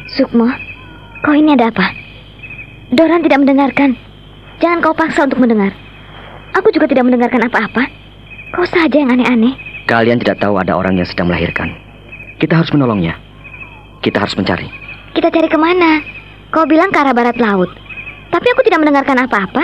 [0.08, 0.48] Sukmo,
[1.22, 1.86] kau ini ada apa?
[2.88, 4.00] Doran tidak mendengarkan.
[4.64, 5.76] Jangan kau paksa untuk mendengar.
[6.56, 7.84] Aku juga tidak mendengarkan apa-apa.
[8.56, 9.60] Kau saja yang aneh-aneh.
[9.92, 11.76] Kalian tidak tahu ada orang yang sedang melahirkan.
[12.40, 13.20] Kita harus menolongnya.
[14.00, 14.72] Kita harus mencari.
[15.12, 16.00] Kita cari ke mana?
[16.48, 17.68] Kau bilang ke arah barat laut.
[18.32, 19.64] Tapi aku tidak mendengarkan apa-apa.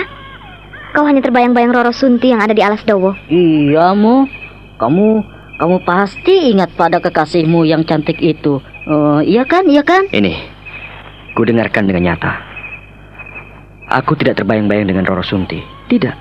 [0.92, 3.16] Kau hanya terbayang-bayang Roro Sunti yang ada di alas Dowo.
[3.32, 4.28] Iya, Mo.
[4.76, 5.06] Kamu
[5.54, 8.60] kamu pasti ingat pada kekasihmu yang cantik itu.
[8.84, 9.64] Eh, iya kan?
[9.64, 10.12] Iya kan?
[10.12, 10.34] Ini,
[11.32, 12.53] ku dengarkan dengan nyata.
[13.92, 15.60] Aku tidak terbayang-bayang dengan Roro Sunti.
[15.92, 16.16] Tidak.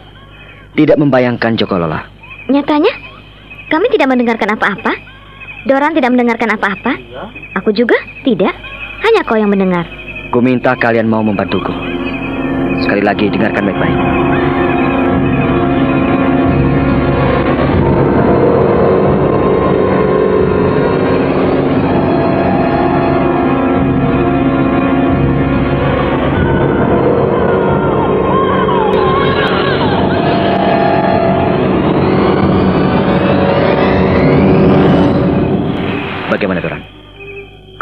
[0.75, 2.03] Tidak membayangkan Joko Lola.
[2.51, 2.91] Nyatanya,
[3.71, 4.91] kami tidak mendengarkan apa-apa.
[5.63, 6.91] Doran tidak mendengarkan apa-apa.
[7.63, 7.95] Aku juga
[8.27, 8.51] tidak.
[9.03, 9.87] Hanya kau yang mendengar.
[10.35, 11.71] Ku minta kalian mau membantuku.
[12.83, 13.99] Sekali lagi, dengarkan baik-baik.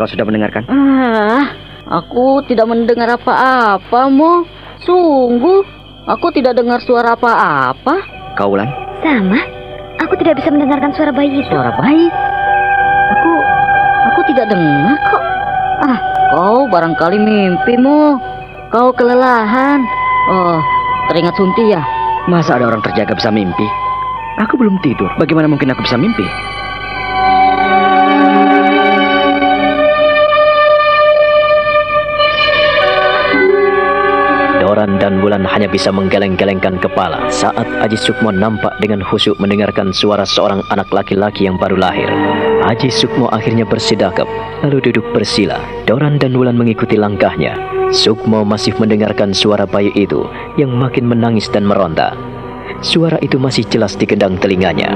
[0.02, 0.66] Kau sudah mendengarkan?
[0.66, 1.54] Ah,
[1.86, 4.50] aku tidak mendengar apa-apa, Mo.
[4.82, 5.62] Sungguh,
[6.10, 8.02] aku tidak dengar suara apa-apa.
[8.34, 8.66] Kau ulang?
[9.06, 9.38] Sama.
[10.02, 11.54] Aku tidak bisa mendengarkan suara bayi itu.
[11.54, 12.10] Suara bayi?
[13.14, 13.32] Aku,
[14.10, 15.24] aku tidak dengar kok.
[15.86, 15.98] Ah,
[16.34, 18.18] kau barangkali mimpi, Mo.
[18.74, 19.86] Kau kelelahan.
[20.34, 20.58] Oh,
[21.14, 21.86] teringat Sunti ya?
[22.26, 23.70] Masa ada orang terjaga bisa mimpi?
[24.42, 25.14] Aku belum tidur.
[25.22, 26.26] Bagaimana mungkin aku bisa mimpi?
[35.22, 40.90] Bulan hanya bisa menggeleng-gelengkan kepala saat Aji Sukmo nampak dengan khusyuk mendengarkan suara seorang anak
[40.90, 42.10] laki-laki yang baru lahir.
[42.66, 44.26] Aji Sukmo akhirnya bersidakap,
[44.66, 45.62] lalu duduk bersila.
[45.86, 47.54] Doran dan Bulan mengikuti langkahnya.
[47.94, 50.26] Sukmo masih mendengarkan suara bayi itu
[50.58, 52.18] yang makin menangis dan meronta.
[52.82, 54.90] Suara itu masih jelas di kendang telinganya.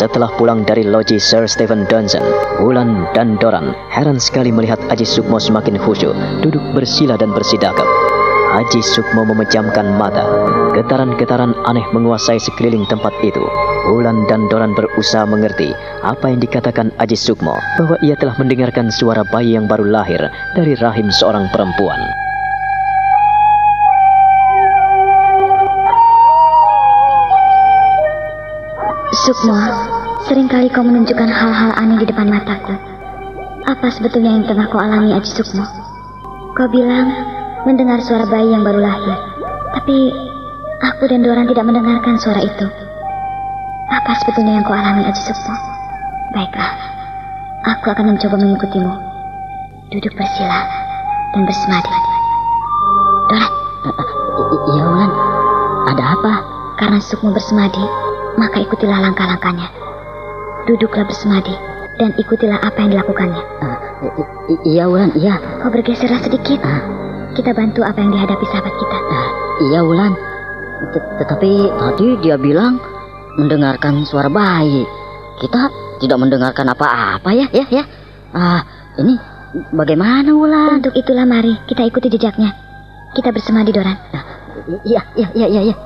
[0.00, 2.24] Setelah pulang dari loji Sir Stephen Dunson,
[2.64, 7.84] Wulan dan Doran heran sekali melihat Aji Sukmo semakin khusyuk, duduk bersila dan bersidakap.
[8.50, 10.24] Haji Sukmo memejamkan mata.
[10.72, 13.44] Getaran-getaran aneh menguasai sekeliling tempat itu.
[13.92, 19.20] Wulan dan Doran berusaha mengerti apa yang dikatakan Aji Sukmo bahwa ia telah mendengarkan suara
[19.28, 22.19] bayi yang baru lahir dari rahim seorang perempuan.
[29.20, 29.52] Sukmo,
[30.24, 32.72] sering kali kau menunjukkan hal-hal aneh di depan mataku.
[33.68, 35.64] Apa sebetulnya yang tengah kau alami, Aji Sukmo?
[36.56, 37.12] Kau bilang
[37.68, 39.18] mendengar suara bayi yang baru lahir.
[39.76, 39.96] Tapi
[40.80, 42.66] aku dan Doran tidak mendengarkan suara itu.
[43.92, 45.54] Apa sebetulnya yang kau alami, Aji Sukmo?
[46.32, 46.72] Baiklah,
[47.68, 48.94] aku akan mencoba mengikutimu.
[49.92, 50.60] Duduk bersila
[51.36, 51.92] dan bersemadi.
[53.28, 53.52] Doran,
[54.50, 55.12] Iya, Wulan.
[55.92, 56.34] Ada apa?
[56.80, 57.84] karena Sukmo bersemadi,
[58.40, 59.68] maka ikutilah langkah-langkahnya.
[60.64, 61.52] Duduklah bersemadi
[62.00, 63.42] dan ikutilah apa yang dilakukannya.
[64.48, 65.12] I- iya, Wulan.
[65.12, 65.36] Iya.
[65.60, 66.64] Kau bergeserlah sedikit.
[67.36, 68.98] Kita bantu apa yang dihadapi sahabat kita.
[69.68, 70.16] Iya, Wulan.
[70.90, 72.80] Tet- Tetapi tadi dia bilang
[73.36, 74.88] mendengarkan suara bayi.
[75.36, 75.68] Kita
[76.00, 77.84] tidak mendengarkan apa-apa ya, ya, ya.
[78.32, 78.64] Ah,
[78.96, 79.20] ini
[79.70, 80.80] bagaimana, Wulan?
[80.80, 82.56] Untuk itulah mari kita ikuti jejaknya.
[83.12, 83.96] Kita bersemadi, Doran.
[84.84, 85.76] Iya, iya, iya, iya, iya.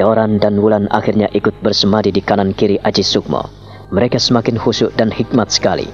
[0.00, 3.44] Doran dan Wulan akhirnya ikut bersemadi di kanan kiri Aji Sukmo.
[3.92, 5.84] Mereka semakin khusyuk dan hikmat sekali.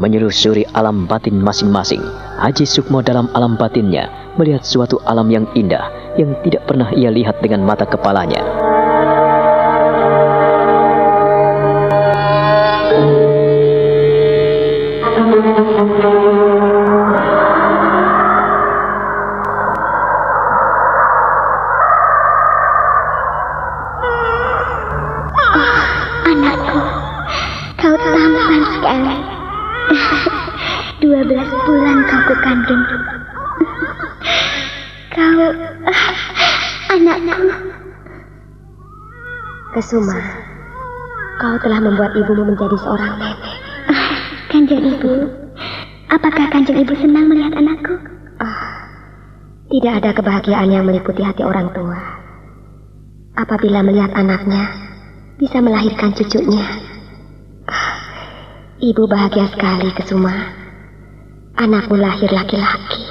[0.00, 2.00] Menyelusuri alam batin masing-masing.
[2.40, 4.08] Aji Sukmo dalam alam batinnya
[4.40, 8.61] melihat suatu alam yang indah yang tidak pernah ia lihat dengan mata kepalanya.
[39.92, 40.16] Kesuma,
[41.36, 43.36] kau telah membuat ibumu menjadi seorang nenek.
[44.48, 45.12] Kanjeng Ibu,
[46.08, 48.00] apakah Kanjeng Ibu senang melihat anakku?
[49.68, 52.00] Tidak ada kebahagiaan yang meliputi hati orang tua.
[53.36, 54.64] Apabila melihat anaknya
[55.36, 56.64] bisa melahirkan cucunya.
[58.80, 60.56] Ibu bahagia sekali, Kesuma.
[61.60, 63.04] Anakmu lahir laki-laki.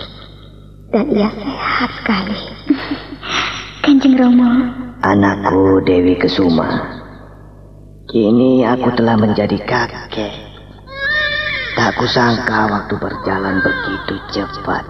[0.89, 2.41] Dan ia sehat sekali.
[3.86, 6.70] Kanjeng Romo, Anakku Dewi Kesuma.
[8.06, 10.34] Kini aku telah menjadi kakek.
[11.74, 14.84] Tak kusangka waktu berjalan begitu cepat.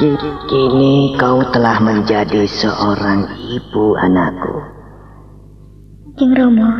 [0.00, 0.16] Ki-
[0.48, 4.56] Kini kau telah menjadi seorang ibu anakku.
[6.14, 6.70] Kanjeng Romo.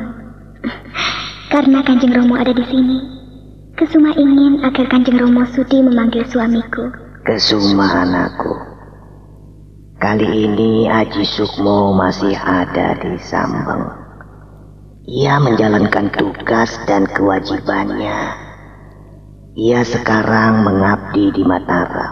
[1.52, 2.98] Karena Kanjeng Romo ada di sini,
[3.74, 6.88] Kesuma ingin agar Kanjeng Romo sudi memanggil suamiku.
[7.28, 8.54] Kesuma anakku.
[9.94, 13.94] Kali ini Aji Sukmo masih ada di Sambeng.
[15.06, 18.18] Ia menjalankan tugas dan kewajibannya.
[19.54, 22.10] Ia sekarang mengabdi di Mataram.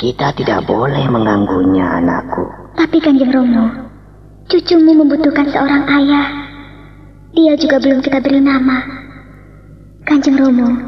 [0.00, 2.48] Kita tidak boleh mengganggunya anakku.
[2.80, 3.68] Tapi Kanjeng Romo,
[4.48, 6.28] cucumu membutuhkan seorang ayah.
[7.36, 8.80] Dia juga belum kita beri nama.
[10.08, 10.80] Kanjeng Romo,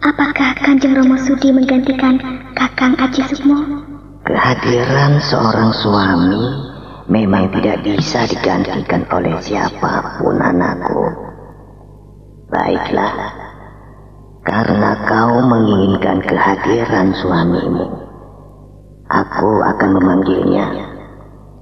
[0.00, 2.16] apakah Kanjeng Romo sudi menggantikan
[2.56, 3.83] Kakang Aji Sukmo?
[4.24, 6.44] Kehadiran seorang suami
[7.12, 11.12] memang tidak bisa digantikan oleh siapa pun anakku.
[12.48, 13.12] Baiklah,
[14.48, 17.84] karena kau menginginkan kehadiran suamimu,
[19.12, 20.72] aku akan memanggilnya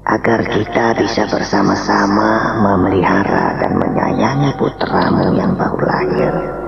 [0.06, 6.61] agar kita bisa bersama-sama memelihara dan menyayangi putramu yang baru lahir.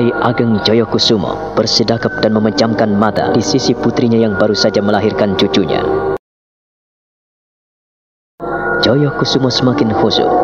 [0.00, 5.84] Kiai Ageng Joyokusumo bersedekap dan memejamkan mata di sisi putrinya yang baru saja melahirkan cucunya.
[8.80, 10.39] Joyokusumo semakin khusyuk.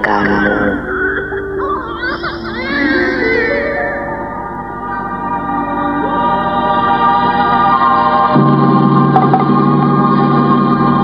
[0.00, 0.56] Merindukanmu.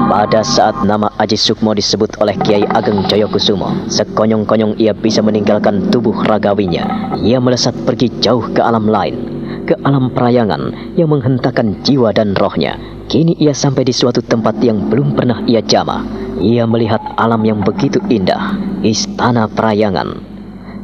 [0.07, 6.19] Pada saat nama Aji Sukmo disebut oleh Kiai Ageng Joyokusumo, sekonyong-konyong ia bisa meninggalkan tubuh
[6.27, 7.15] ragawinya.
[7.23, 9.15] Ia melesat pergi jauh ke alam lain,
[9.71, 12.75] ke alam perayangan yang menghentakkan jiwa dan rohnya.
[13.07, 16.26] Kini ia sampai di suatu tempat yang belum pernah ia jamah.
[16.37, 20.21] Ia melihat alam yang begitu indah, istana perayangan.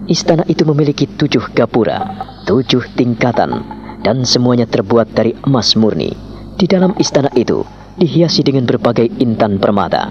[0.08, 2.00] Istana itu memiliki tujuh gapura,
[2.48, 3.60] tujuh tingkatan,
[4.00, 6.16] dan semuanya terbuat dari emas murni.
[6.56, 7.68] Di dalam istana itu
[8.00, 10.08] dihiasi dengan berbagai intan permata.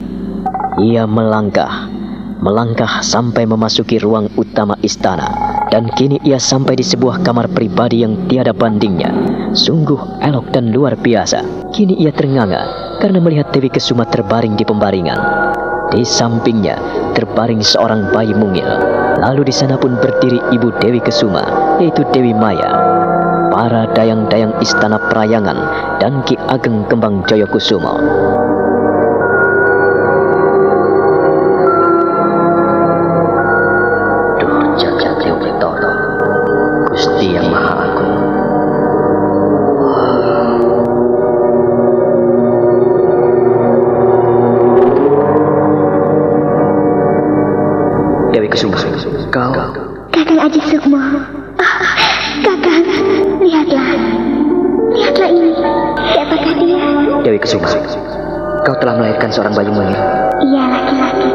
[0.77, 1.89] Ia melangkah,
[2.39, 5.25] melangkah sampai memasuki ruang utama istana,
[5.73, 9.09] dan kini ia sampai di sebuah kamar pribadi yang tiada bandingnya.
[9.57, 11.73] Sungguh elok dan luar biasa.
[11.73, 15.17] Kini ia ternganga karena melihat Dewi Kesuma terbaring di pembaringan.
[15.89, 16.77] Di sampingnya
[17.17, 18.69] terbaring seorang bayi mungil.
[19.17, 21.43] Lalu di sana pun berdiri ibu Dewi Kesuma,
[21.81, 22.69] yaitu Dewi Maya.
[23.51, 25.57] Para dayang-dayang istana perayangan
[25.99, 27.99] dan Ki Ageng Kembang Joyokusumo.
[48.51, 48.75] Kesuma,
[49.31, 49.55] kau
[50.11, 50.99] Kakang Aji Sukmo.
[51.55, 51.95] Ah,
[52.43, 52.83] Kakang,
[53.39, 53.95] lihatlah.
[54.91, 55.55] Lihatlah ini.
[56.11, 56.83] Siapakah dia?
[57.23, 57.71] Dewi Kesuma,
[58.67, 59.95] kau telah melahirkan seorang bayi mungil.
[60.43, 61.29] Ia laki-laki,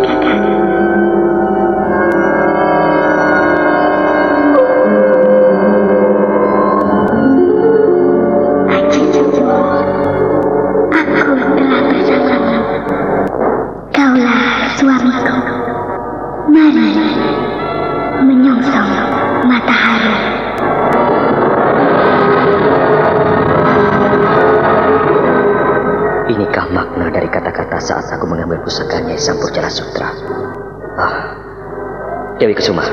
[32.36, 32.84] Dewi Kesuma,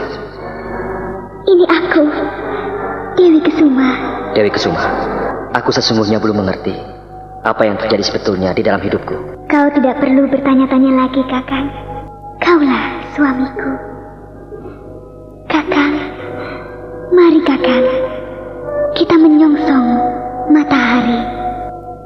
[1.43, 2.03] Ini aku,
[3.19, 3.89] Dewi Kesuma.
[4.31, 4.79] Dewi Kesuma,
[5.51, 6.71] aku sesungguhnya belum mengerti
[7.43, 9.43] apa yang terjadi sebetulnya di dalam hidupku.
[9.51, 11.67] Kau tidak perlu bertanya-tanya lagi, Kakang.
[12.39, 13.71] Kaulah suamiku.
[15.51, 15.91] Kakang,
[17.11, 17.83] mari Kakang.
[18.95, 19.87] Kita menyongsong
[20.55, 21.19] matahari.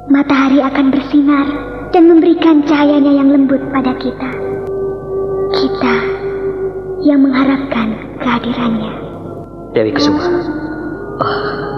[0.09, 1.45] Matahari akan bersinar
[1.93, 4.29] dan memberikan cahayanya yang lembut pada kita.
[5.53, 6.16] Kita
[7.05, 8.93] yang mengharapkan kehadirannya.
[9.75, 10.25] Dewi Kesuma.
[11.21, 11.76] Oh.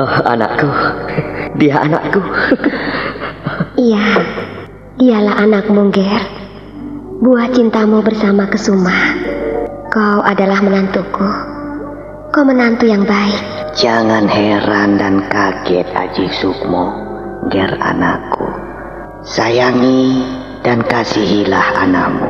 [0.00, 0.68] Oh anakku,
[1.60, 2.20] dia anakku.
[3.78, 4.06] Iya,
[5.00, 6.22] dialah anakmu, Ger.
[7.22, 9.14] Buah cintamu bersama Kesuma.
[9.92, 11.28] Kau adalah menantuku.
[12.32, 13.52] Kau menantu yang baik.
[13.76, 16.92] Jangan heran dan kaget Aji Sukmo,
[17.48, 18.48] ger anakku.
[19.24, 20.24] Sayangi
[20.60, 22.28] dan kasihilah anakmu.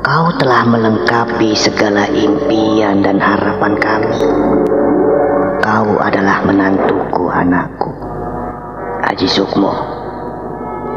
[0.00, 4.18] Kau telah melengkapi segala impian dan harapan kami.
[5.72, 7.88] Kau adalah menantuku anakku.
[9.08, 9.72] Aji Sukmo,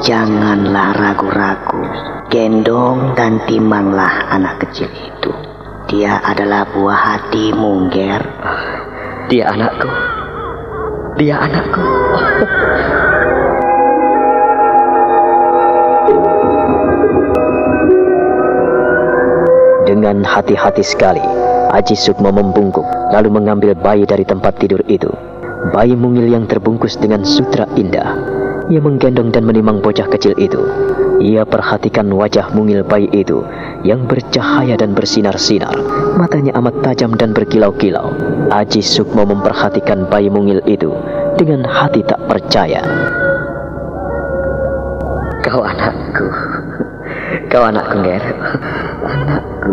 [0.03, 1.79] janganlah ragu-ragu.
[2.27, 5.31] Gendong dan timanglah anak kecil itu.
[5.87, 8.19] Dia adalah buah hatimu, Ger.
[9.31, 9.87] Dia anakku.
[11.23, 11.87] Dia anakku.
[19.87, 21.23] Dengan hati-hati sekali,
[21.71, 25.09] Aji Sukmo membungkuk lalu mengambil bayi dari tempat tidur itu.
[25.73, 28.13] Bayi mungil yang terbungkus dengan sutra indah.
[28.69, 30.61] Ia menggendong dan menimang bocah kecil itu.
[31.21, 33.45] Ia perhatikan wajah mungil bayi itu
[33.85, 35.73] yang bercahaya dan bersinar-sinar.
[36.17, 38.13] Matanya amat tajam dan berkilau-kilau.
[38.49, 40.93] Aji Sukmo memperhatikan bayi mungil itu
[41.37, 42.81] dengan hati tak percaya.
[45.45, 46.27] Kau anakku.
[47.53, 48.23] Kau anakku, Ger.
[49.05, 49.71] Anakku.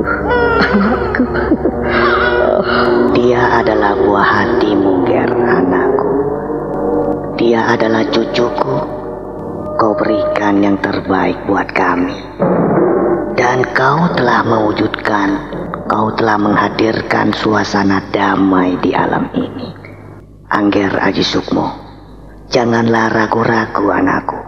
[0.60, 1.24] Anakku.
[3.12, 6.14] Dia adalah buah hatimu, Ger, anakku.
[7.34, 8.78] Dia adalah cucuku.
[9.74, 12.14] Kau berikan yang terbaik buat kami.
[13.34, 15.30] Dan kau telah mewujudkan,
[15.90, 19.74] kau telah menghadirkan suasana damai di alam ini.
[20.46, 21.66] Angger Aji Sukmo,
[22.46, 24.38] janganlah ragu-ragu anakku.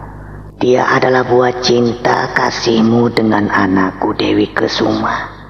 [0.63, 5.44] Dia adalah buah cinta kasihmu dengan anakku Dewi Kesuma.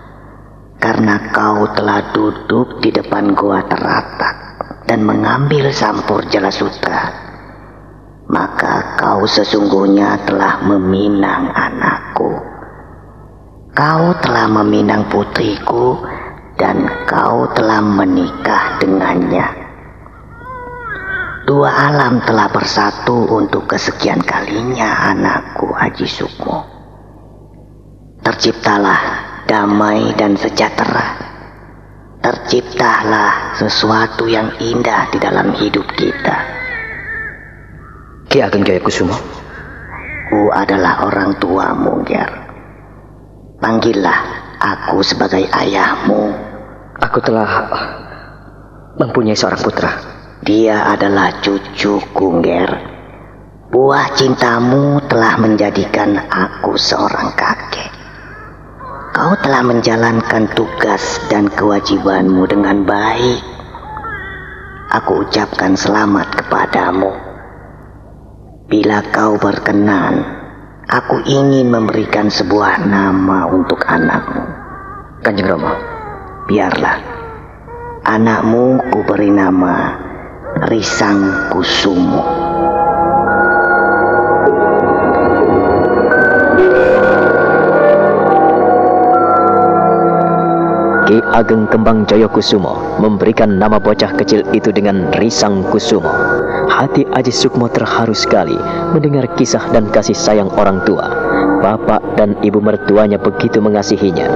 [0.86, 4.38] Karena kau telah duduk di depan gua teratak
[4.86, 7.10] dan mengambil sampur jala sutra,
[8.30, 12.38] maka kau sesungguhnya telah meminang anakku.
[13.74, 16.06] Kau telah meminang putriku
[16.54, 19.66] dan kau telah menikah dengannya.
[21.50, 26.62] Dua alam telah bersatu untuk kesekian kalinya anakku Haji Sukmo.
[28.22, 31.22] Terciptalah damai dan sejahtera.
[32.22, 36.38] Terciptalah sesuatu yang indah di dalam hidup kita.
[38.26, 39.14] Ki Ageng Jaya Kusumo.
[40.26, 42.28] Ku adalah orang tuamu, Ger.
[43.62, 44.20] Panggillah
[44.58, 46.34] aku sebagai ayahmu.
[46.98, 47.70] Aku telah
[48.98, 49.92] mempunyai seorang putra.
[50.42, 52.72] Dia adalah cucuku, Ger.
[53.70, 57.95] Buah cintamu telah menjadikan aku seorang kakek.
[59.16, 63.40] Kau telah menjalankan tugas dan kewajibanmu dengan baik.
[64.92, 67.16] Aku ucapkan selamat kepadamu.
[68.68, 70.20] Bila kau berkenan,
[70.92, 74.44] aku ingin memberikan sebuah nama untuk anakmu.
[75.24, 75.74] Kanjeng Romo.
[76.52, 77.00] Biarlah.
[78.04, 79.96] Anakmu kuberi nama
[80.68, 82.45] Risang Kusumo.
[91.16, 96.12] Ki Ageng Kembang Jaya Kusumo memberikan nama bocah kecil itu dengan Risang Kusumo.
[96.68, 98.60] Hati Aji Sukmo terharu sekali
[98.92, 101.08] mendengar kisah dan kasih sayang orang tua.
[101.64, 104.28] Bapak dan ibu mertuanya begitu mengasihinya.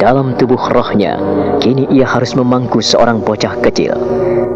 [0.00, 1.20] Dalam tubuh rohnya,
[1.60, 3.92] kini ia harus memangku seorang bocah kecil.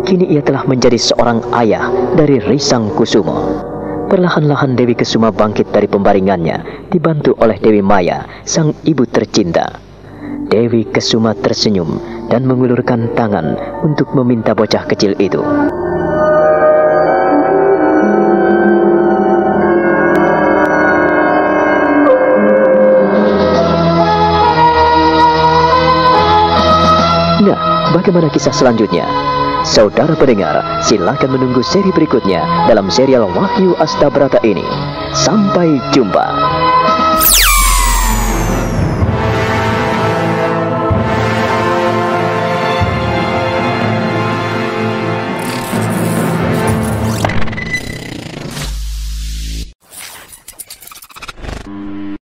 [0.08, 3.60] Kini ia telah menjadi seorang ayah dari Risang Kusumo.
[4.08, 9.87] Perlahan-lahan Dewi Kesuma bangkit dari pembaringannya, dibantu oleh Dewi Maya, sang ibu tercinta.
[10.48, 12.00] Dewi Kesuma tersenyum
[12.32, 13.52] dan mengulurkan tangan
[13.84, 15.44] untuk meminta bocah kecil itu.
[27.44, 29.04] Nah, bagaimana kisah selanjutnya?
[29.68, 34.64] Saudara pendengar, silakan menunggu seri berikutnya dalam serial Wahyu Astabrata ini.
[35.12, 36.24] Sampai jumpa.